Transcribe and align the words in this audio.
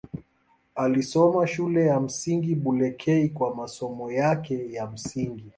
Alisoma 0.75 1.47
Shule 1.47 1.85
ya 1.85 1.99
Msingi 1.99 2.55
Bulekei 2.55 3.29
kwa 3.29 3.55
masomo 3.55 4.11
yake 4.11 4.73
ya 4.73 4.87
msingi. 4.87 5.45